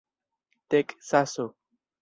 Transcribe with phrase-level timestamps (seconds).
[0.69, 1.45] teksaso